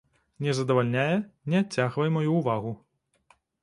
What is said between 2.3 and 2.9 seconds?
ўвагу.